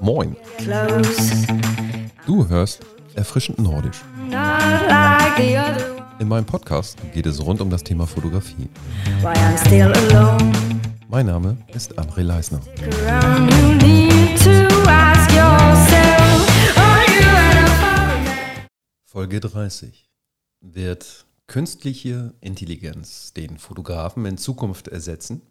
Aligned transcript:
Moin, 0.00 0.36
du 2.26 2.48
hörst 2.48 2.80
Erfrischend 3.14 3.58
Nordisch. 3.58 4.02
In 6.18 6.28
meinem 6.28 6.44
Podcast 6.44 6.98
geht 7.12 7.26
es 7.26 7.44
rund 7.44 7.60
um 7.60 7.70
das 7.70 7.84
Thema 7.84 8.06
Fotografie. 8.06 8.68
Mein 11.08 11.26
Name 11.26 11.58
ist 11.74 11.98
André 11.98 12.22
Leisner. 12.22 12.60
Folge 19.04 19.40
30. 19.40 20.08
Wird 20.60 21.26
künstliche 21.46 22.34
Intelligenz 22.40 23.32
den 23.34 23.58
Fotografen 23.58 24.24
in 24.26 24.38
Zukunft 24.38 24.88
ersetzen? 24.88 25.42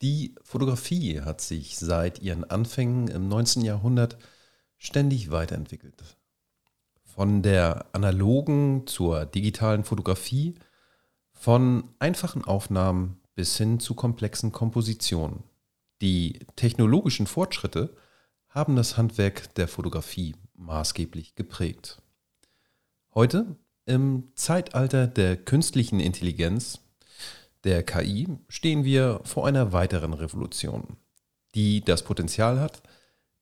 Die 0.00 0.34
Fotografie 0.42 1.22
hat 1.22 1.40
sich 1.40 1.76
seit 1.76 2.20
ihren 2.20 2.44
Anfängen 2.44 3.08
im 3.08 3.28
19. 3.28 3.62
Jahrhundert 3.62 4.16
ständig 4.76 5.30
weiterentwickelt. 5.30 6.16
Von 7.02 7.42
der 7.42 7.86
analogen 7.92 8.86
zur 8.86 9.26
digitalen 9.26 9.82
Fotografie, 9.82 10.54
von 11.32 11.84
einfachen 11.98 12.44
Aufnahmen 12.44 13.20
bis 13.34 13.56
hin 13.56 13.80
zu 13.80 13.94
komplexen 13.94 14.52
Kompositionen. 14.52 15.42
Die 16.00 16.46
technologischen 16.54 17.26
Fortschritte 17.26 17.96
haben 18.48 18.76
das 18.76 18.96
Handwerk 18.96 19.54
der 19.56 19.66
Fotografie 19.66 20.36
maßgeblich 20.54 21.34
geprägt. 21.34 22.00
Heute, 23.14 23.56
im 23.84 24.30
Zeitalter 24.34 25.06
der 25.06 25.36
künstlichen 25.36 25.98
Intelligenz, 25.98 26.80
der 27.64 27.82
KI, 27.82 28.28
stehen 28.48 28.84
wir 28.84 29.20
vor 29.24 29.46
einer 29.46 29.72
weiteren 29.72 30.12
Revolution, 30.12 30.96
die 31.54 31.84
das 31.84 32.02
Potenzial 32.02 32.60
hat, 32.60 32.82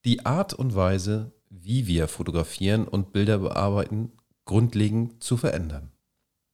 die 0.05 0.25
Art 0.25 0.55
und 0.55 0.75
Weise, 0.75 1.33
wie 1.51 1.87
wir 1.87 2.09
fotografieren 2.09 2.87
und 2.87 3.13
Bilder 3.13 3.39
bearbeiten, 3.39 4.13
grundlegend 4.45 5.23
zu 5.23 5.37
verändern. 5.37 5.91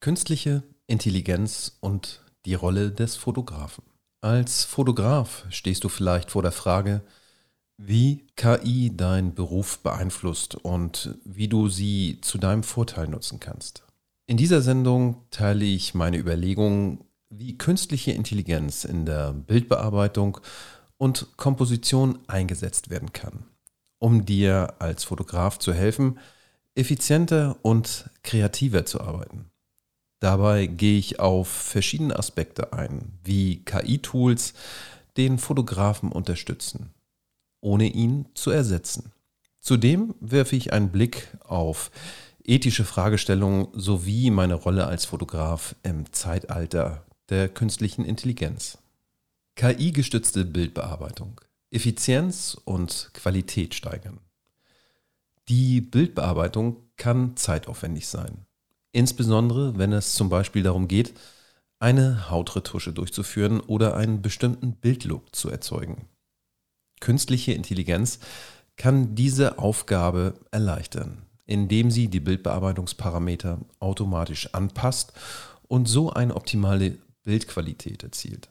Künstliche 0.01 0.63
Intelligenz 0.87 1.77
und 1.81 2.25
die 2.45 2.55
Rolle 2.55 2.91
des 2.91 3.17
Fotografen. 3.17 3.85
Als 4.21 4.65
Fotograf 4.65 5.47
stehst 5.51 5.85
du 5.85 5.89
vielleicht 5.89 6.31
vor 6.31 6.43
der 6.43 6.53
Frage, 6.53 7.03
wie 7.77 8.27
KI 8.37 8.97
deinen 8.97 9.35
Beruf 9.35 9.81
beeinflusst 9.81 10.55
und 10.55 11.19
wie 11.25 11.49
du 11.49 11.69
sie 11.69 12.19
zu 12.21 12.39
deinem 12.39 12.63
Vorteil 12.63 13.09
nutzen 13.09 13.41
kannst. 13.41 13.85
In 14.27 14.37
dieser 14.37 14.63
Sendung 14.63 15.27
teile 15.31 15.65
ich 15.65 15.95
meine 15.95 16.19
Überlegungen, 16.19 17.05
wie 17.35 17.57
künstliche 17.57 18.13
Intelligenz 18.13 18.85
in 18.85 19.07
der 19.07 19.33
Bildbearbeitung 19.33 20.39
und 20.99 21.37
Komposition 21.37 22.19
eingesetzt 22.29 22.91
werden 22.91 23.13
kann, 23.13 23.45
um 23.99 24.25
dir 24.25 24.75
als 24.79 25.05
Fotograf 25.05 25.59
zu 25.59 25.73
helfen, 25.73 26.19
effizienter 26.75 27.57
und 27.63 28.11
kreativer 28.23 28.85
zu 28.87 29.01
arbeiten. 29.01 29.51
Dabei 30.21 30.67
gehe 30.67 30.99
ich 30.99 31.19
auf 31.19 31.49
verschiedene 31.49 32.17
Aspekte 32.17 32.73
ein, 32.73 33.19
wie 33.25 33.65
KI-Tools 33.65 34.55
den 35.17 35.39
Fotografen 35.39 36.13
unterstützen, 36.13 36.95
ohne 37.61 37.89
ihn 37.89 38.27
zu 38.35 38.51
ersetzen. 38.51 39.13
Zudem 39.59 40.15
werfe 40.21 40.57
ich 40.57 40.73
einen 40.73 40.91
Blick 40.91 41.37
auf 41.41 41.91
ethische 42.45 42.85
Fragestellungen 42.85 43.69
sowie 43.73 44.31
meine 44.31 44.55
Rolle 44.55 44.87
als 44.87 45.05
Fotograf 45.05 45.75
im 45.83 46.13
Zeitalter 46.13 47.05
der 47.33 47.49
künstlichen 47.49 48.05
Intelligenz. 48.05 48.77
KI-gestützte 49.57 50.45
Bildbearbeitung. 50.45 51.41
Effizienz 51.71 52.59
und 52.67 53.09
Qualität 53.15 53.75
steigern. 53.75 54.21
Die 55.49 55.81
Bildbearbeitung 55.81 56.77
kann 56.99 57.35
zeitaufwendig 57.39 58.07
sein. 58.07 58.45
Insbesondere, 58.93 59.79
wenn 59.79 59.95
es 59.95 60.13
zum 60.13 60.29
Beispiel 60.29 60.63
darum 60.63 60.89
geht, 60.89 61.15
eine 61.79 62.29
Hautretusche 62.29 62.93
durchzuführen 62.93 63.61
oder 63.61 63.97
einen 63.97 64.21
bestimmten 64.21 64.75
Bildlook 64.75 65.35
zu 65.35 65.49
erzeugen. 65.49 66.09
Künstliche 67.01 67.53
Intelligenz 67.53 68.19
kann 68.77 69.15
diese 69.15 69.59
Aufgabe 69.59 70.35
erleichtern, 70.51 71.23
indem 71.47 71.91
sie 71.91 72.09
die 72.09 72.21
Bildbearbeitungsparameter 72.21 73.59
automatisch 73.81 74.53
anpasst 74.53 75.15
und 75.67 75.89
so 75.89 76.13
eine 76.13 76.37
optimale 76.37 76.99
Bildqualität 77.23 78.03
erzielt. 78.03 78.49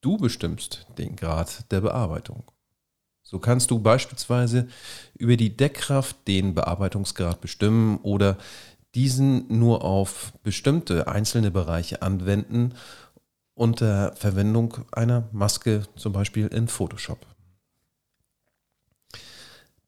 Du 0.00 0.16
bestimmst 0.16 0.86
den 0.98 1.16
Grad 1.16 1.70
der 1.70 1.80
Bearbeitung. 1.80 2.44
So 3.22 3.38
kannst 3.38 3.70
du 3.70 3.78
beispielsweise 3.78 4.68
über 5.14 5.36
die 5.36 5.56
Deckkraft 5.56 6.28
den 6.28 6.54
Bearbeitungsgrad 6.54 7.40
bestimmen 7.40 7.98
oder 7.98 8.36
diesen 8.94 9.46
nur 9.58 9.82
auf 9.82 10.32
bestimmte 10.42 11.08
einzelne 11.08 11.50
Bereiche 11.50 12.02
anwenden 12.02 12.74
unter 13.54 14.14
Verwendung 14.16 14.84
einer 14.92 15.28
Maske, 15.32 15.84
zum 15.96 16.12
Beispiel 16.12 16.48
in 16.48 16.68
Photoshop. 16.68 17.26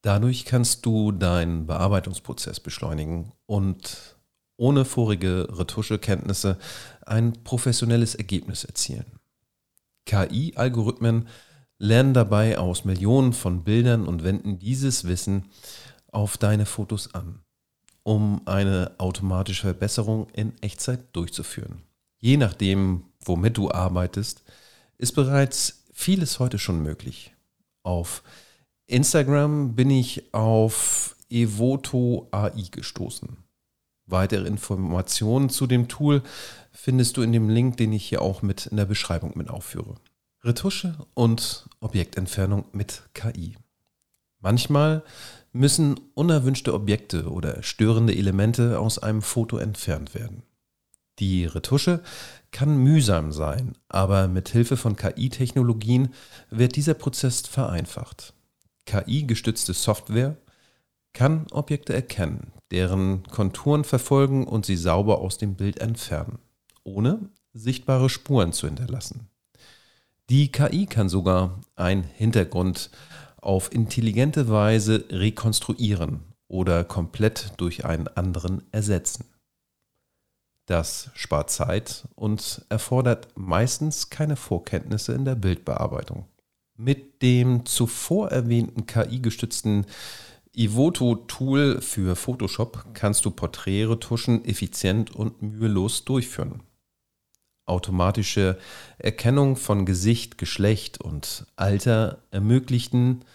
Dadurch 0.03 0.45
kannst 0.45 0.87
du 0.87 1.13
deinen 1.13 1.67
Bearbeitungsprozess 1.67 2.61
beschleunigen 2.61 3.33
und 3.47 4.16
ohne 4.56 4.84
vorige 4.84 5.49
Retuschekenntnisse 5.50 6.59
ein 7.05 7.33
professionelles 7.44 8.15
Ergebnis 8.15 8.65
erzielen. 8.65 9.06
KI-Algorithmen 10.06 11.28
lernen 11.78 12.15
dabei 12.15 12.59
aus 12.59 12.84
Millionen 12.84 13.33
von 13.33 13.65
Bildern 13.65 14.06
und 14.06 14.25
wenden 14.25 14.59
dieses 14.59 15.05
Wissen 15.05 15.47
auf 16.11 16.39
deine 16.39 16.65
Fotos 16.65 17.15
an, 17.15 17.41
um 18.03 18.41
eine 18.47 18.93
automatische 18.99 19.62
Verbesserung 19.62 20.28
in 20.31 20.55
Echtzeit 20.62 21.15
durchzuführen. 21.15 21.83
Je 22.19 22.37
nachdem, 22.37 23.05
womit 23.25 23.59
du 23.59 23.71
arbeitest, 23.71 24.43
ist 24.97 25.12
bereits 25.12 25.84
vieles 25.93 26.39
heute 26.39 26.59
schon 26.59 26.83
möglich. 26.83 27.34
Auf 27.83 28.22
Instagram 28.87 29.75
bin 29.75 29.91
ich 29.91 30.33
auf 30.33 31.16
Evoto 31.28 32.28
AI 32.31 32.69
gestoßen. 32.71 33.37
Weitere 34.06 34.47
Informationen 34.47 35.50
zu 35.50 35.67
dem 35.67 35.89
Tool 35.89 36.22
findest 36.71 37.17
du 37.17 37.22
in 37.22 37.33
dem 37.33 37.49
Link, 37.49 37.77
den 37.77 37.93
ich 37.93 38.09
hier 38.09 38.22
auch 38.22 38.43
mit 38.43 38.67
in 38.67 38.77
der 38.77 38.84
Beschreibung 38.84 39.33
mit 39.34 39.50
aufführe. 39.50 39.97
Retusche 40.44 40.97
und 41.15 41.69
Objektentfernung 41.81 42.66
mit 42.72 43.03
KI. 43.15 43.56
Manchmal 44.41 45.03
müssen 45.53 45.99
unerwünschte 46.15 46.72
Objekte 46.72 47.31
oder 47.31 47.62
störende 47.65 48.15
Elemente 48.15 48.78
aus 48.78 48.99
einem 48.99 49.22
Foto 49.22 49.59
entfernt 49.59 50.15
werden. 50.15 50.43
Die 51.19 51.47
Retusche 51.47 52.03
kann 52.53 52.77
mühsam 52.77 53.33
sein, 53.33 53.72
aber 53.89 54.28
mit 54.28 54.50
Hilfe 54.50 54.77
von 54.77 54.97
KI-Technologien 54.97 56.15
wird 56.50 56.77
dieser 56.77 56.95
Prozess 56.95 57.41
vereinfacht. 57.41 58.34
KI-gestützte 58.84 59.72
Software 59.72 60.37
kann 61.16 61.47
Objekte 61.50 61.94
erkennen, 61.94 62.53
deren 62.71 63.22
Konturen 63.25 63.84
verfolgen 63.84 64.47
und 64.47 64.66
sie 64.66 64.77
sauber 64.77 65.19
aus 65.19 65.38
dem 65.38 65.54
Bild 65.54 65.81
entfernen, 65.81 66.38
ohne 66.84 67.31
sichtbare 67.54 68.10
Spuren 68.10 68.53
zu 68.53 68.66
hinterlassen. 68.66 69.31
Die 70.28 70.53
KI 70.53 70.84
kann 70.84 71.09
sogar 71.09 71.59
einen 71.75 72.03
Hintergrund 72.03 72.91
auf 73.41 73.72
intelligente 73.72 74.50
Weise 74.50 75.06
rekonstruieren 75.09 76.21
oder 76.49 76.84
komplett 76.84 77.53
durch 77.56 77.87
einen 77.87 78.09
anderen 78.09 78.62
ersetzen. 78.71 79.25
Das 80.66 81.10
spart 81.15 81.48
Zeit 81.48 82.09
und 82.15 82.66
erfordert 82.69 83.28
meistens 83.37 84.10
keine 84.10 84.37
Vorkenntnisse 84.37 85.15
in 85.15 85.25
der 85.25 85.37
Bildbearbeitung. 85.37 86.27
Mit 86.77 87.22
dem 87.22 87.65
zuvor 87.65 88.30
erwähnten 88.33 88.84
KI-gestützten 88.84 89.86
Ivoto-Tool 90.59 91.83
für 91.83 92.17
Photoshop 92.17 92.87
kannst 92.95 93.27
du 93.27 93.31
Porträtretuschen 93.31 94.43
effizient 94.47 95.15
und 95.15 95.43
mühelos 95.43 96.07
durchführen. 96.07 96.63
Automatische 97.67 98.57
Erkennung 98.97 99.57
von 99.57 99.85
Gesicht, 99.85 100.39
Geschlecht 100.39 100.99
und 100.99 101.47
Alter 101.57 102.23
ermöglichten 102.31 103.27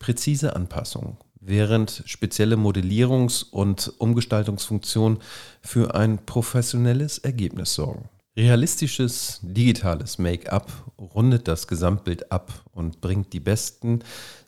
präzise 0.00 0.56
Anpassungen, 0.56 1.18
während 1.38 2.02
spezielle 2.06 2.56
Modellierungs- 2.56 3.48
und 3.48 3.92
Umgestaltungsfunktionen 3.98 5.18
für 5.60 5.94
ein 5.94 6.26
professionelles 6.26 7.18
Ergebnis 7.18 7.74
sorgen. 7.74 8.08
Realistisches 8.36 9.40
digitales 9.42 10.18
Make-up 10.18 10.70
rundet 10.98 11.48
das 11.48 11.66
Gesamtbild 11.66 12.30
ab 12.30 12.64
und 12.72 13.00
bringt 13.00 13.32
die 13.32 13.40
besten 13.40 14.00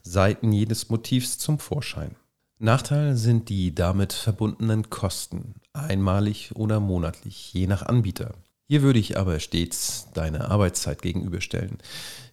Seiten 0.02 0.52
jedes 0.52 0.90
Motivs 0.90 1.38
zum 1.38 1.58
Vorschein. 1.58 2.14
Nachteil 2.58 3.17
sind 3.17 3.49
die 3.49 3.75
damit 3.75 4.12
verbundenen 4.12 4.90
Kosten, 4.90 5.55
einmalig 5.73 6.50
oder 6.55 6.81
monatlich, 6.81 7.55
je 7.55 7.67
nach 7.67 7.82
Anbieter. 7.82 8.35
Hier 8.69 8.82
würde 8.82 8.99
ich 8.99 9.17
aber 9.17 9.40
stets 9.40 10.08
deine 10.12 10.50
Arbeitszeit 10.50 11.00
gegenüberstellen. 11.00 11.79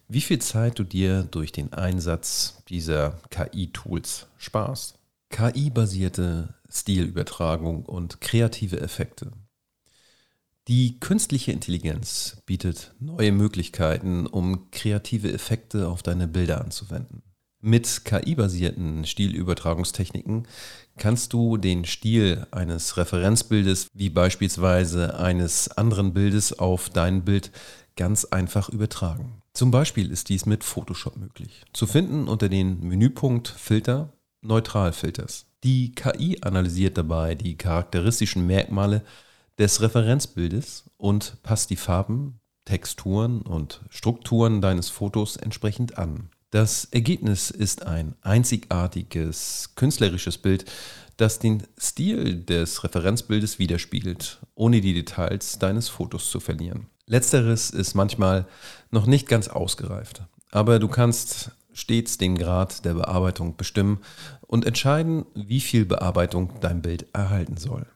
Wie 0.08 0.20
viel 0.20 0.40
Zeit 0.40 0.78
du 0.78 0.84
dir 0.84 1.22
durch 1.22 1.52
den 1.52 1.72
Einsatz 1.72 2.62
dieser 2.68 3.18
KI-Tools 3.30 4.26
sparst. 4.36 4.98
KI-basierte 5.30 6.54
Stilübertragung 6.68 7.86
und 7.86 8.20
kreative 8.20 8.78
Effekte. 8.78 9.32
Die 10.68 10.98
künstliche 10.98 11.52
Intelligenz 11.52 12.38
bietet 12.44 12.92
neue 12.98 13.30
Möglichkeiten, 13.30 14.26
um 14.26 14.72
kreative 14.72 15.32
Effekte 15.32 15.88
auf 15.88 16.02
deine 16.02 16.26
Bilder 16.26 16.60
anzuwenden. 16.60 17.22
Mit 17.60 18.04
KI-basierten 18.04 19.04
Stilübertragungstechniken 19.04 20.48
kannst 20.98 21.32
du 21.32 21.56
den 21.56 21.84
Stil 21.84 22.46
eines 22.50 22.96
Referenzbildes 22.96 23.88
wie 23.94 24.10
beispielsweise 24.10 25.18
eines 25.18 25.68
anderen 25.68 26.12
Bildes 26.12 26.58
auf 26.58 26.90
dein 26.90 27.24
Bild 27.24 27.52
ganz 27.94 28.24
einfach 28.24 28.68
übertragen. 28.68 29.42
Zum 29.54 29.70
Beispiel 29.70 30.10
ist 30.10 30.28
dies 30.28 30.46
mit 30.46 30.64
Photoshop 30.64 31.16
möglich. 31.16 31.62
Zu 31.72 31.86
finden 31.86 32.26
unter 32.26 32.48
den 32.48 32.80
Menüpunkt 32.80 33.48
Filter, 33.48 34.12
Neutralfilters. 34.42 35.46
Die 35.64 35.92
KI 35.92 36.38
analysiert 36.42 36.98
dabei 36.98 37.34
die 37.36 37.56
charakteristischen 37.56 38.46
Merkmale 38.46 39.02
des 39.58 39.80
Referenzbildes 39.80 40.90
und 40.96 41.42
passt 41.42 41.70
die 41.70 41.76
Farben, 41.76 42.40
Texturen 42.64 43.42
und 43.42 43.80
Strukturen 43.90 44.60
deines 44.60 44.90
Fotos 44.90 45.36
entsprechend 45.36 45.98
an. 45.98 46.30
Das 46.50 46.86
Ergebnis 46.86 47.50
ist 47.50 47.86
ein 47.86 48.14
einzigartiges 48.22 49.72
künstlerisches 49.76 50.38
Bild, 50.38 50.64
das 51.16 51.38
den 51.38 51.62
Stil 51.78 52.42
des 52.44 52.84
Referenzbildes 52.84 53.58
widerspiegelt, 53.58 54.40
ohne 54.54 54.80
die 54.80 54.94
Details 54.94 55.58
deines 55.58 55.88
Fotos 55.88 56.30
zu 56.30 56.40
verlieren. 56.40 56.86
Letzteres 57.06 57.70
ist 57.70 57.94
manchmal 57.94 58.46
noch 58.90 59.06
nicht 59.06 59.28
ganz 59.28 59.48
ausgereift, 59.48 60.22
aber 60.50 60.78
du 60.78 60.88
kannst 60.88 61.52
stets 61.72 62.18
den 62.18 62.36
Grad 62.36 62.84
der 62.84 62.94
Bearbeitung 62.94 63.56
bestimmen 63.56 64.00
und 64.40 64.64
entscheiden, 64.64 65.26
wie 65.34 65.60
viel 65.60 65.84
Bearbeitung 65.84 66.54
dein 66.60 66.82
Bild 66.82 67.06
erhalten 67.12 67.56
soll. 67.56 67.86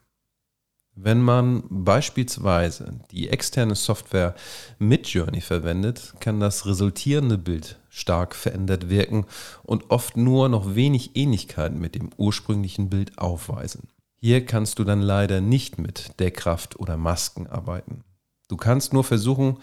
Wenn 0.95 1.23
man 1.23 1.63
beispielsweise 1.71 3.01
die 3.11 3.31
externe 3.31 3.75
Software 3.75 4.35
Midjourney 4.79 5.41
verwendet, 5.41 6.15
kann 6.21 6.41
das 6.41 6.67
resultierende 6.67 7.39
Bild 7.39 7.79
stark 7.89 8.35
verändert 8.35 8.89
wirken 8.89 9.27
und 9.63 9.91
oft 9.91 10.17
nur 10.17 10.49
noch 10.49 10.75
wenig 10.75 11.17
Ähnlichkeit 11.17 11.75
mit 11.75 11.95
dem 11.95 12.11
ursprünglichen 12.17 12.91
Bild 12.91 13.19
aufweisen. 13.19 13.89
Hier 14.21 14.45
kannst 14.45 14.79
du 14.79 14.85
dann 14.85 15.01
leider 15.01 15.41
nicht 15.41 15.79
mit 15.79 16.21
Deckkraft 16.21 16.79
oder 16.79 16.97
Masken 16.97 17.47
arbeiten. 17.47 18.05
Du 18.49 18.57
kannst 18.57 18.93
nur 18.93 19.05
versuchen, 19.05 19.57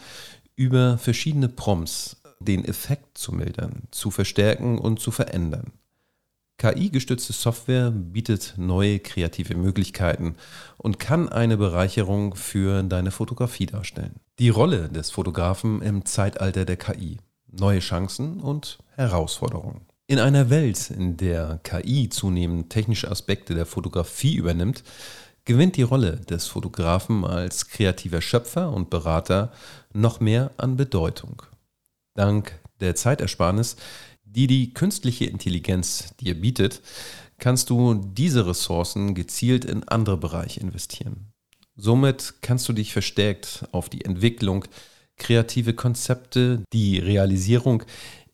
über 0.55 0.97
verschiedene 0.97 1.49
Prompts 1.49 2.17
den 2.39 2.65
Effekt 2.65 3.17
zu 3.17 3.33
mildern, 3.33 3.83
zu 3.91 4.11
verstärken 4.11 4.77
und 4.77 4.99
zu 4.99 5.11
verändern. 5.11 5.73
KI-gestützte 6.57 7.33
Software 7.33 7.91
bietet 7.91 8.55
neue 8.57 8.99
kreative 8.99 9.55
Möglichkeiten 9.55 10.35
und 10.77 10.97
kann 10.99 11.29
eine 11.29 11.55
Bereicherung 11.55 12.33
für 12.33 12.81
deine 12.81 13.11
Fotografie 13.11 13.67
darstellen. 13.67 14.15
Die 14.39 14.49
Rolle 14.49 14.89
des 14.89 15.11
Fotografen 15.11 15.83
im 15.83 16.05
Zeitalter 16.05 16.65
der 16.65 16.77
KI. 16.77 17.17
Neue 17.51 17.79
Chancen 17.79 18.39
und 18.39 18.79
Herausforderungen. 18.95 19.81
In 20.07 20.19
einer 20.19 20.49
Welt, 20.49 20.89
in 20.89 21.17
der 21.17 21.59
KI 21.63 22.09
zunehmend 22.09 22.71
technische 22.71 23.11
Aspekte 23.11 23.53
der 23.53 23.65
Fotografie 23.65 24.35
übernimmt, 24.35 24.83
gewinnt 25.45 25.75
die 25.77 25.83
Rolle 25.83 26.17
des 26.17 26.47
Fotografen 26.47 27.23
als 27.23 27.67
kreativer 27.67 28.21
Schöpfer 28.21 28.71
und 28.73 28.89
Berater 28.89 29.51
noch 29.93 30.19
mehr 30.19 30.51
an 30.57 30.75
Bedeutung. 30.75 31.43
Dank 32.15 32.59
der 32.79 32.95
Zeitersparnis 32.95 33.75
die 34.29 34.47
die 34.47 34.73
künstliche 34.73 35.25
Intelligenz 35.25 36.15
dir 36.19 36.39
bietet, 36.39 36.81
kannst 37.39 37.69
du 37.69 37.95
diese 37.95 38.47
Ressourcen 38.47 39.15
gezielt 39.15 39.65
in 39.65 39.87
andere 39.87 40.17
Bereiche 40.17 40.59
investieren. 40.59 41.31
Somit 41.75 42.35
kannst 42.41 42.67
du 42.67 42.73
dich 42.73 42.93
verstärkt 42.93 43.65
auf 43.71 43.89
die 43.89 44.03
Entwicklung, 44.03 44.65
kreative 45.15 45.73
Konzepte, 45.73 46.63
die 46.73 46.99
Realisierung 46.99 47.83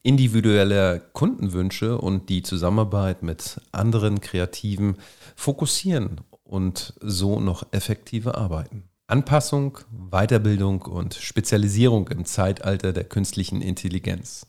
individueller 0.03 0.99
Kundenwünsche 0.99 1.97
und 1.97 2.29
die 2.29 2.43
Zusammenarbeit 2.43 3.23
mit 3.23 3.61
anderen 3.71 4.19
Kreativen 4.19 4.97
fokussieren 5.35 6.21
und 6.43 6.93
so 6.99 7.39
noch 7.39 7.65
effektiver 7.71 8.37
arbeiten. 8.37 8.83
Anpassung, 9.07 9.79
Weiterbildung 9.91 10.81
und 10.81 11.13
Spezialisierung 11.13 12.09
im 12.09 12.25
Zeitalter 12.25 12.93
der 12.93 13.03
künstlichen 13.05 13.61
Intelligenz. 13.61 14.45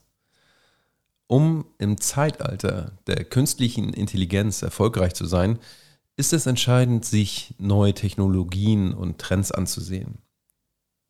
Im 1.84 2.00
Zeitalter 2.00 2.92
der 3.06 3.25
künstlichen 3.25 3.92
Intelligenz 3.92 4.62
erfolgreich 4.62 5.12
zu 5.12 5.26
sein, 5.26 5.58
ist 6.16 6.32
es 6.32 6.46
entscheidend, 6.46 7.04
sich 7.04 7.52
neue 7.58 7.92
Technologien 7.92 8.94
und 8.94 9.19
Trends 9.19 9.52
anzusehen. 9.52 10.16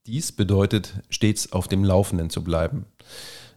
Dies 0.09 0.33
bedeutet, 0.33 0.95
stets 1.11 1.53
auf 1.53 1.69
dem 1.69 1.85
Laufenden 1.85 2.29
zu 2.29 2.43
bleiben, 2.43 2.87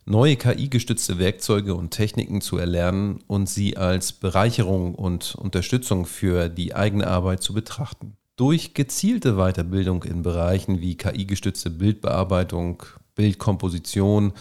neue 0.06 0.36
KI-gestützte 0.36 1.18
Werkzeuge 1.18 1.74
und 1.74 1.90
Techniken 1.90 2.40
zu 2.40 2.60
erlernen 2.60 3.24
und 3.26 3.50
sie 3.50 3.78
als 3.78 4.14
Bereicherung 4.14 4.94
und 4.94 5.34
Unterstützung 5.34 6.06
für 6.06 6.50
die 6.50 6.76
eigene 6.76 7.08
Arbeit 7.08 7.42
zu 7.42 7.52
betrachten. 7.52 8.16
Durch 8.36 8.76
gezielte 8.76 9.38
Weiterbildung 9.38 10.04
in 10.04 10.22
Bereichen 10.22 10.82
wie 10.82 10.98
KI-gestützte 10.98 11.72
Bildbearbeitung, 11.72 12.84
Bildkomposition 13.16 14.34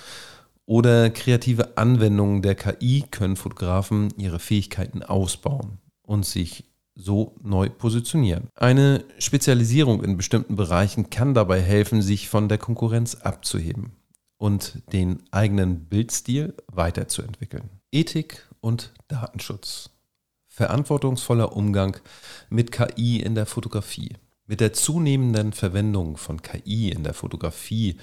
oder 0.66 1.10
kreative 1.10 1.76
Anwendungen 1.78 2.42
der 2.42 2.56
KI 2.56 3.04
können 3.10 3.36
Fotografen 3.36 4.12
ihre 4.18 4.38
Fähigkeiten 4.38 5.02
ausbauen 5.02 5.78
und 6.02 6.26
sich 6.26 6.64
so 6.96 7.36
neu 7.42 7.68
positionieren. 7.68 8.48
Eine 8.54 9.04
Spezialisierung 9.18 10.02
in 10.02 10.16
bestimmten 10.16 10.56
Bereichen 10.56 11.10
kann 11.10 11.34
dabei 11.34 11.60
helfen, 11.60 12.02
sich 12.02 12.28
von 12.28 12.48
der 12.48 12.58
Konkurrenz 12.58 13.14
abzuheben 13.16 13.92
und 14.38 14.82
den 14.92 15.22
eigenen 15.30 15.84
Bildstil 15.88 16.54
weiterzuentwickeln. 16.72 17.70
Ethik 17.92 18.48
und 18.60 18.92
Datenschutz. 19.08 19.90
Verantwortungsvoller 20.48 21.54
Umgang 21.54 21.98
mit 22.48 22.72
KI 22.72 23.20
in 23.20 23.34
der 23.34 23.46
Fotografie. 23.46 24.14
Mit 24.46 24.60
der 24.60 24.72
zunehmenden 24.72 25.52
Verwendung 25.52 26.16
von 26.16 26.40
KI 26.40 26.90
in 26.90 27.04
der 27.04 27.14
Fotografie 27.14 27.98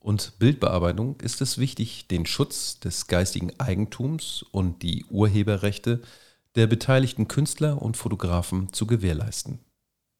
und 0.00 0.38
Bildbearbeitung 0.38 1.20
ist 1.20 1.40
es 1.40 1.58
wichtig, 1.58 2.06
den 2.08 2.26
Schutz 2.26 2.80
des 2.80 3.06
geistigen 3.06 3.52
Eigentums 3.58 4.44
und 4.52 4.82
die 4.82 5.04
Urheberrechte 5.10 6.00
der 6.54 6.66
beteiligten 6.66 7.28
Künstler 7.28 7.82
und 7.82 7.96
Fotografen 7.96 8.72
zu 8.72 8.86
gewährleisten. 8.86 9.58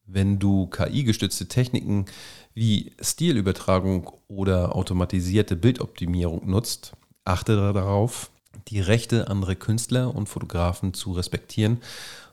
Wenn 0.05 0.39
du 0.39 0.67
KI-gestützte 0.69 1.49
Techniken 1.49 2.07
wie 2.55 2.93
Stilübertragung 3.01 4.11
oder 4.27 4.75
automatisierte 4.75 5.55
Bildoptimierung 5.55 6.49
nutzt, 6.49 6.93
achte 7.25 7.57
darauf, 7.57 8.31
die 8.69 8.81
Rechte 8.81 9.29
anderer 9.29 9.55
Künstler 9.55 10.15
und 10.15 10.29
Fotografen 10.29 10.95
zu 10.95 11.13
respektieren 11.13 11.79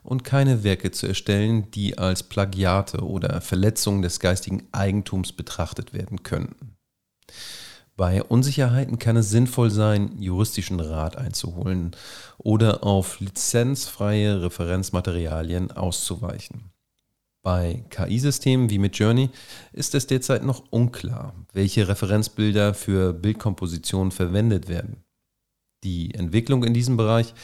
und 0.04 0.24
keine 0.24 0.64
Werke 0.64 0.92
zu 0.92 1.08
erstellen, 1.08 1.70
die 1.72 1.98
als 1.98 2.24
Plagiate 2.24 3.02
oder 3.02 3.42
Verletzung 3.42 4.02
des 4.02 4.20
geistigen 4.20 4.68
Eigentums 4.72 5.32
betrachtet 5.32 5.94
werden 5.94 6.24
könnten. 6.24 6.75
Bei 7.98 8.22
Unsicherheiten 8.22 9.00
kann 9.00 9.16
es 9.16 9.30
sinnvoll 9.30 9.72
sein, 9.72 10.18
juristischen 10.20 10.82
Rat 10.82 11.18
einzuholen 11.18 11.96
oder 12.38 12.84
auf 12.84 13.22
lizenzfreie 13.22 14.42
Referenzmaterialien 14.42 15.72
auszuweichen. 15.72 16.72
Bei 17.42 17.86
KI-Systemen 17.92 18.70
wie 18.70 18.80
Midjourney 18.80 19.30
ist 19.72 19.96
es 19.96 20.08
derzeit 20.08 20.44
noch 20.44 20.64
unklar, 20.72 21.36
welche 21.54 21.88
Referenzbilder 21.88 22.74
für 22.74 23.14
Bildkompositionen 23.14 24.12
verwendet 24.12 24.68
werden. 24.68 25.04
Die 25.84 26.16
Entwicklung 26.16 26.64
in 26.64 26.74
diesem 26.74 26.98
Bereich 26.98 27.36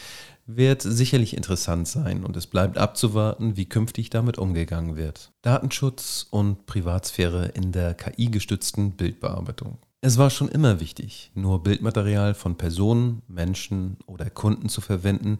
wird 0.46 0.82
sicherlich 0.82 1.36
interessant 1.36 1.88
sein 1.88 2.24
und 2.24 2.36
es 2.36 2.46
bleibt 2.46 2.78
abzuwarten, 2.78 3.56
wie 3.56 3.66
künftig 3.68 4.10
damit 4.10 4.38
umgegangen 4.38 4.96
wird. 4.96 5.32
Datenschutz 5.42 6.26
und 6.30 6.66
Privatsphäre 6.66 7.46
in 7.54 7.72
der 7.72 7.94
KI-gestützten 7.94 8.92
Bildbearbeitung. 8.92 9.78
Es 10.04 10.18
war 10.18 10.30
schon 10.30 10.48
immer 10.48 10.80
wichtig, 10.80 11.30
nur 11.34 11.62
Bildmaterial 11.62 12.34
von 12.34 12.56
Personen, 12.56 13.22
Menschen 13.28 13.98
oder 14.06 14.30
Kunden 14.30 14.68
zu 14.68 14.80
verwenden, 14.80 15.38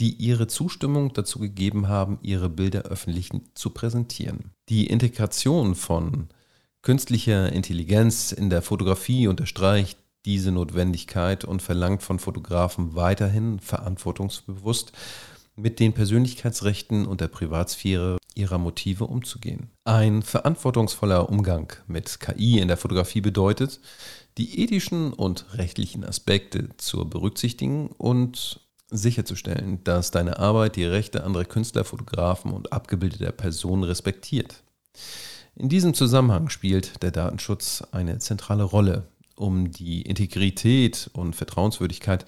die 0.00 0.14
ihre 0.14 0.46
Zustimmung 0.46 1.12
dazu 1.12 1.38
gegeben 1.38 1.88
haben, 1.88 2.18
ihre 2.22 2.48
Bilder 2.48 2.84
öffentlich 2.84 3.28
zu 3.52 3.70
präsentieren. 3.70 4.52
Die 4.70 4.86
Integration 4.86 5.74
von 5.74 6.28
künstlicher 6.80 7.52
Intelligenz 7.52 8.32
in 8.32 8.48
der 8.48 8.62
Fotografie 8.62 9.28
unterstreicht 9.28 9.98
diese 10.24 10.52
Notwendigkeit 10.52 11.44
und 11.44 11.62
verlangt 11.62 12.02
von 12.02 12.18
Fotografen 12.18 12.94
weiterhin 12.94 13.60
verantwortungsbewusst 13.60 14.92
mit 15.56 15.80
den 15.80 15.92
Persönlichkeitsrechten 15.92 17.06
und 17.06 17.20
der 17.20 17.28
Privatsphäre 17.28 18.18
ihrer 18.34 18.58
Motive 18.58 19.04
umzugehen. 19.04 19.70
Ein 19.84 20.22
verantwortungsvoller 20.22 21.28
Umgang 21.28 21.72
mit 21.86 22.20
KI 22.20 22.60
in 22.60 22.68
der 22.68 22.76
Fotografie 22.76 23.20
bedeutet, 23.20 23.80
die 24.38 24.60
ethischen 24.62 25.12
und 25.12 25.46
rechtlichen 25.54 26.04
Aspekte 26.04 26.68
zu 26.76 27.08
berücksichtigen 27.08 27.88
und 27.88 28.60
sicherzustellen, 28.90 29.82
dass 29.84 30.12
deine 30.12 30.38
Arbeit 30.38 30.76
die 30.76 30.84
Rechte 30.84 31.24
anderer 31.24 31.44
Künstler, 31.44 31.84
Fotografen 31.84 32.52
und 32.52 32.72
abgebildeter 32.72 33.32
Personen 33.32 33.82
respektiert. 33.82 34.62
In 35.56 35.68
diesem 35.68 35.92
Zusammenhang 35.92 36.48
spielt 36.48 37.02
der 37.02 37.10
Datenschutz 37.10 37.82
eine 37.90 38.18
zentrale 38.18 38.62
Rolle, 38.62 39.08
um 39.38 39.70
die 39.70 40.02
Integrität 40.02 41.10
und 41.12 41.36
Vertrauenswürdigkeit 41.36 42.24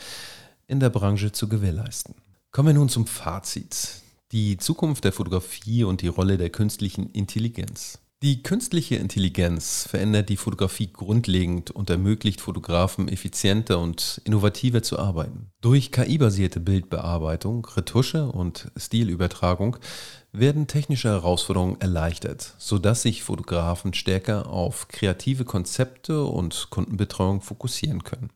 in 0.67 0.81
der 0.81 0.91
Branche 0.91 1.33
zu 1.33 1.49
gewährleisten. 1.49 2.15
Kommen 2.53 2.69
wir 2.69 2.75
nun 2.75 2.89
zum 2.89 3.07
Fazit. 3.07 4.03
Die 4.33 4.57
Zukunft 4.57 5.05
der 5.05 5.13
Fotografie 5.13 5.85
und 5.85 6.03
die 6.03 6.09
Rolle 6.09 6.39
der 6.39 6.51
künstlichen 6.51 7.11
Intelligenz. 7.11 7.99
Die 8.23 8.43
künstliche 8.43 8.97
Intelligenz 8.97 9.87
verändert 9.89 10.29
die 10.29 10.37
Fotografie 10.37 10.93
grundlegend 10.93 11.71
und 11.71 11.89
ermöglicht 11.89 12.43
Fotografen 12.43 13.09
effizienter 13.09 13.79
und 13.79 14.21
innovativer 14.27 14.83
zu 14.83 14.99
arbeiten. 14.99 15.53
Durch 15.63 15.91
KI-basierte 15.91 16.61
Bildbearbeitung, 16.61 17.65
Retusche 17.65 18.31
und 18.31 18.71
Stilübertragung 18.77 19.79
werden 20.33 20.67
technische 20.67 21.09
Herausforderungen 21.09 21.81
erleichtert, 21.81 22.57
sodass 22.59 23.01
sich 23.01 23.23
Fotografen 23.23 23.95
stärker 23.95 24.51
auf 24.51 24.89
kreative 24.89 25.47
Konzepte 25.47 26.23
und 26.23 26.67
Kundenbetreuung 26.69 27.41
fokussieren 27.41 28.05
können. 28.05 28.29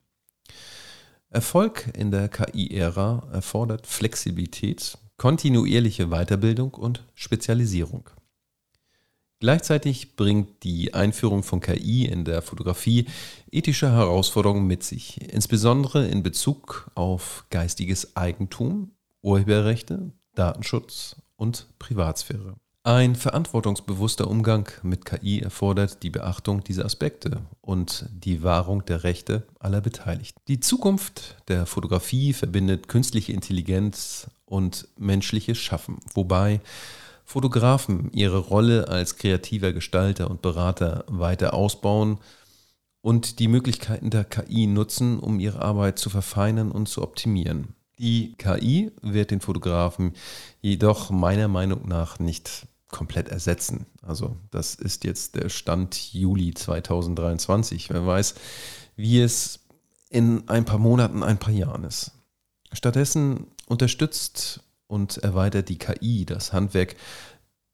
Erfolg 1.29 1.91
in 1.95 2.11
der 2.11 2.31
KI-Ära 2.31 3.29
erfordert 3.35 3.87
Flexibilität, 3.87 4.97
kontinuierliche 5.19 6.07
Weiterbildung 6.07 6.73
und 6.73 7.05
Spezialisierung. 7.15 8.09
Gleichzeitig 9.45 10.17
bringt 10.17 10.65
die 10.65 10.95
Einführung 10.95 11.43
von 11.43 11.61
KI 11.61 12.07
in 12.07 12.25
der 12.25 12.41
Fotografie 12.41 13.05
ethische 13.51 13.93
Herausforderungen 13.93 14.67
mit 14.67 14.83
sich, 14.83 15.21
insbesondere 15.31 16.07
in 16.07 16.23
Bezug 16.23 16.91
auf 16.95 17.45
geistiges 17.51 18.17
Eigentum, 18.17 18.93
Urheberrechte, 19.21 20.13
Datenschutz 20.35 21.17
und 21.37 21.67
Privatsphäre. 21.79 22.55
Ein 22.85 23.17
verantwortungsbewusster 23.17 24.29
Umgang 24.29 24.67
mit 24.83 25.05
KI 25.05 25.41
erfordert 25.41 26.03
die 26.03 26.11
Beachtung 26.11 26.65
dieser 26.65 26.87
Aspekte 26.87 27.43
und 27.61 28.09
die 28.15 28.43
Wahrung 28.43 28.87
der 28.87 29.05
Rechte 29.05 29.43
aller 29.59 29.83
Beteiligten. 29.83 30.41
Die 30.49 30.61
Zukunft 30.61 31.37
der 31.49 31.67
Fotografie 31.67 32.33
verbindet 32.33 32.89
künstliche 32.89 33.35
Intelligenz 33.35 34.27
und 34.47 34.89
menschliches 34.97 35.59
Schaffen, 35.59 35.99
wobei 36.15 36.63
Fotografen 37.25 38.11
ihre 38.13 38.39
Rolle 38.39 38.89
als 38.89 39.17
kreativer 39.17 39.73
Gestalter 39.73 40.31
und 40.31 40.43
Berater 40.43 41.05
weiter 41.09 41.55
ausbauen 41.55 42.19
und 43.01 43.39
die 43.39 43.49
Möglichkeiten 43.49 44.11
der 44.11 44.25
KI 44.25 44.67
nutzen, 44.67 45.19
um 45.19 45.41
ihre 45.41 45.63
Arbeit 45.63 45.99
zu 45.99 46.11
verfeinern 46.11 46.71
und 46.71 46.89
zu 46.89 47.03
optimieren. 47.03 47.75
Die 47.99 48.35
KI 48.39 48.93
wird 49.03 49.31
den 49.31 49.41
Fotografen 49.41 50.13
jedoch 50.61 51.11
meiner 51.11 51.49
Meinung 51.49 51.87
nach 51.89 52.19
nicht 52.19 52.67
komplett 52.89 53.29
ersetzen. 53.29 53.87
Also 54.03 54.37
das 54.51 54.75
ist 54.75 55.05
jetzt 55.05 55.35
der 55.35 55.49
Stand 55.49 56.13
Juli 56.13 56.55
2023. 56.55 57.91
Wer 57.91 58.07
weiß, 58.07 58.35
wie 58.97 59.21
es 59.21 59.61
in 60.11 60.49
ein 60.49 60.65
paar 60.65 60.79
Monaten, 60.79 61.23
ein 61.23 61.39
paar 61.39 61.53
Jahren 61.53 61.85
ist. 61.85 62.13
Stattdessen 62.73 63.49
unterstützt 63.67 64.61
und 64.87 65.19
erweitert 65.19 65.69
die 65.69 65.79
KI 65.79 66.25
das 66.25 66.53
Handwerk 66.53 66.97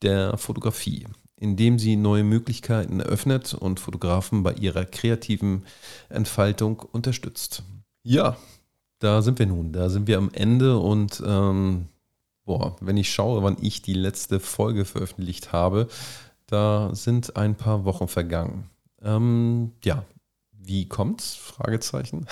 der 0.03 0.37
Fotografie, 0.37 1.07
indem 1.37 1.79
sie 1.79 1.97
neue 1.97 2.25
Möglichkeiten 2.25 3.01
eröffnet 3.01 3.55
und 3.55 3.81
Fotografen 3.81 4.43
bei 4.43 4.53
ihrer 4.55 4.85
kreativen 4.85 5.65
Entfaltung 6.09 6.81
unterstützt. 6.81 7.63
Ja, 8.03 8.37
da 8.99 9.23
sind 9.23 9.39
wir 9.39 9.47
nun, 9.47 9.73
da 9.73 9.89
sind 9.89 10.07
wir 10.07 10.19
am 10.19 10.31
Ende 10.33 10.79
und 10.79 11.23
ähm, 11.27 11.89
boah, 12.45 12.77
wenn 12.81 12.97
ich 12.97 13.13
schaue, 13.13 13.43
wann 13.43 13.57
ich 13.61 13.83
die 13.83 13.95
letzte 13.95 14.41
Folge 14.41 14.85
veröffentlicht 14.85 15.53
habe, 15.53 15.89
da 16.47 16.95
sind 16.95 17.37
ein 17.37 17.55
paar 17.55 17.85
Wochen 17.85 18.09
vergangen. 18.09 18.69
Ähm, 19.03 19.73
ja, 19.85 20.05
wie 20.53 20.87
kommt's? 20.87 21.35
Fragezeichen. 21.35 22.27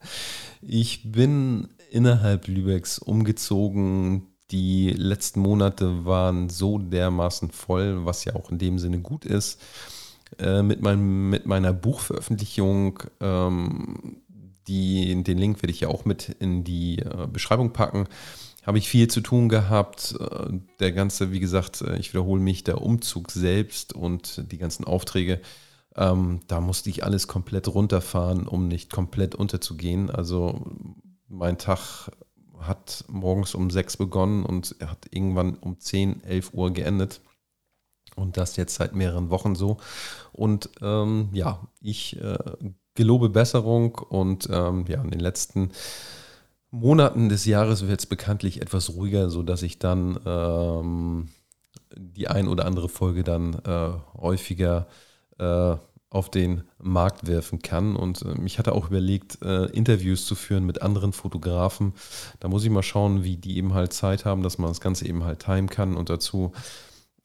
ich 0.62 1.10
bin 1.10 1.68
innerhalb 1.94 2.48
Lübecks 2.48 2.98
umgezogen. 2.98 4.26
Die 4.50 4.90
letzten 4.90 5.40
Monate 5.40 6.04
waren 6.04 6.50
so 6.50 6.78
dermaßen 6.78 7.50
voll, 7.50 8.04
was 8.04 8.24
ja 8.24 8.34
auch 8.34 8.50
in 8.50 8.58
dem 8.58 8.78
Sinne 8.78 8.98
gut 8.98 9.24
ist. 9.24 9.60
Äh, 10.38 10.62
mit, 10.62 10.82
meinem, 10.82 11.30
mit 11.30 11.46
meiner 11.46 11.72
Buchveröffentlichung, 11.72 13.02
ähm, 13.20 14.16
die, 14.66 15.22
den 15.22 15.38
Link 15.38 15.62
werde 15.62 15.70
ich 15.70 15.80
ja 15.80 15.88
auch 15.88 16.04
mit 16.04 16.30
in 16.40 16.64
die 16.64 16.98
äh, 16.98 17.28
Beschreibung 17.32 17.72
packen, 17.72 18.08
habe 18.64 18.78
ich 18.78 18.88
viel 18.88 19.08
zu 19.08 19.20
tun 19.20 19.48
gehabt. 19.48 20.16
Äh, 20.18 20.58
der 20.80 20.92
ganze, 20.92 21.30
wie 21.30 21.40
gesagt, 21.40 21.80
äh, 21.82 21.96
ich 21.96 22.12
wiederhole 22.12 22.42
mich, 22.42 22.64
der 22.64 22.82
Umzug 22.82 23.30
selbst 23.30 23.92
und 23.92 24.50
die 24.50 24.58
ganzen 24.58 24.84
Aufträge 24.84 25.40
ähm, 25.96 26.40
da 26.48 26.60
musste 26.60 26.90
ich 26.90 27.04
alles 27.04 27.28
komplett 27.28 27.68
runterfahren, 27.68 28.48
um 28.48 28.66
nicht 28.66 28.92
komplett 28.92 29.34
unterzugehen. 29.34 30.10
Also 30.10 30.66
mein 31.28 31.58
Tag 31.58 32.10
hat 32.60 33.04
morgens 33.08 33.54
um 33.54 33.70
sechs 33.70 33.96
begonnen 33.96 34.44
und 34.44 34.76
hat 34.84 35.06
irgendwann 35.10 35.54
um 35.54 35.78
10, 35.78 36.22
11 36.24 36.54
Uhr 36.54 36.72
geendet. 36.72 37.20
Und 38.16 38.36
das 38.36 38.56
jetzt 38.56 38.76
seit 38.76 38.94
mehreren 38.94 39.30
Wochen 39.30 39.54
so. 39.56 39.78
Und 40.32 40.70
ähm, 40.80 41.30
ja, 41.32 41.66
ich 41.80 42.20
äh, 42.20 42.38
gelobe 42.94 43.28
Besserung 43.28 43.96
und 43.96 44.48
ähm, 44.52 44.84
ja, 44.86 45.02
in 45.02 45.10
den 45.10 45.20
letzten 45.20 45.70
Monaten 46.70 47.28
des 47.28 47.44
Jahres 47.44 47.86
wird 47.86 48.00
es 48.00 48.06
bekanntlich 48.06 48.60
etwas 48.60 48.94
ruhiger, 48.94 49.30
sodass 49.30 49.62
ich 49.62 49.78
dann 49.78 50.18
ähm, 50.24 51.28
die 51.96 52.28
ein 52.28 52.48
oder 52.48 52.66
andere 52.66 52.88
Folge 52.88 53.24
dann 53.24 53.54
äh, 53.64 53.92
häufiger 54.16 54.86
äh, 55.38 55.76
auf 56.14 56.30
den 56.30 56.62
Markt 56.78 57.26
werfen 57.26 57.60
kann. 57.60 57.96
Und 57.96 58.22
äh, 58.22 58.34
ich 58.44 58.58
hatte 58.58 58.72
auch 58.72 58.88
überlegt, 58.88 59.42
äh, 59.42 59.66
Interviews 59.66 60.26
zu 60.26 60.34
führen 60.34 60.64
mit 60.64 60.80
anderen 60.80 61.12
Fotografen. 61.12 61.92
Da 62.40 62.48
muss 62.48 62.64
ich 62.64 62.70
mal 62.70 62.82
schauen, 62.82 63.24
wie 63.24 63.36
die 63.36 63.56
eben 63.56 63.74
halt 63.74 63.92
Zeit 63.92 64.24
haben, 64.24 64.42
dass 64.42 64.58
man 64.58 64.70
das 64.70 64.80
Ganze 64.80 65.06
eben 65.06 65.24
halt 65.24 65.40
timen 65.40 65.68
kann. 65.68 65.96
Und 65.96 66.10
dazu 66.10 66.52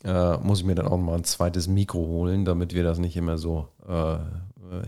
äh, 0.03 0.38
muss 0.38 0.60
ich 0.60 0.65
mir 0.65 0.75
dann 0.75 0.88
auch 0.88 0.98
mal 0.98 1.17
ein 1.17 1.24
zweites 1.24 1.67
Mikro 1.67 2.00
holen, 2.00 2.46
damit 2.46 2.74
wir 2.74 2.84
das 2.84 2.98
nicht 2.98 3.15
immer 3.15 3.38
so 3.38 3.67
äh, 3.88 4.13
äh, 4.13 4.17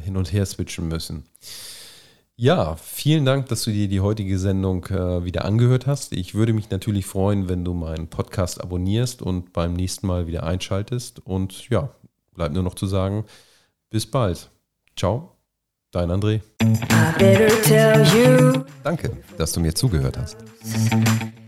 hin 0.04 0.18
und 0.18 0.34
her 0.34 0.46
switchen 0.46 0.88
müssen. 0.88 1.26
Ja, 2.38 2.76
vielen 2.78 3.24
Dank, 3.24 3.50
dass 3.50 3.64
du 3.64 3.72
dir 3.72 3.88
die 3.88 4.02
heutige 4.02 4.40
Sendung 4.40 4.86
äh, 4.88 5.24
wieder 5.24 5.46
angehört 5.46 5.86
hast. 5.86 6.14
Ich 6.14 6.34
würde 6.34 6.54
mich 6.54 6.72
natürlich 6.72 7.06
freuen, 7.06 7.50
wenn 7.50 7.64
du 7.64 7.76
meinen 7.76 8.08
Podcast 8.08 8.62
abonnierst 8.62 9.22
und 9.22 9.54
beim 9.54 9.74
nächsten 9.74 10.08
Mal 10.08 10.26
wieder 10.26 10.42
einschaltest. 10.42 11.20
Und 11.20 11.70
ja, 11.70 11.92
bleibt 12.34 12.56
nur 12.56 12.64
noch 12.64 12.74
zu 12.74 12.88
sagen, 12.88 13.26
bis 13.92 14.10
bald. 14.10 14.50
Ciao, 14.96 15.36
dein 15.92 16.10
André. 16.10 16.42
Danke, 18.84 19.12
dass 19.38 19.52
du 19.52 19.60
mir 19.60 19.76
zugehört 19.76 20.18
hast. 20.18 20.38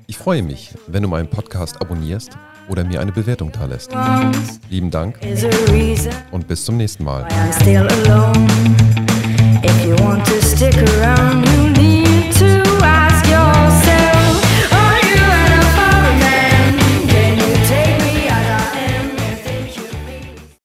Ich 0.05 0.17
freue 0.17 0.43
mich, 0.43 0.75
wenn 0.87 1.01
du 1.01 1.09
meinen 1.09 1.29
Podcast 1.29 1.81
abonnierst 1.81 2.37
oder 2.69 2.83
mir 2.83 3.01
eine 3.01 3.11
Bewertung 3.11 3.51
da 3.51 3.65
lässt. 3.65 3.91
Lieben 4.69 4.91
Dank 4.91 5.19
und 6.31 6.47
bis 6.47 6.65
zum 6.65 6.77
nächsten 6.77 7.03
Mal. 7.03 7.27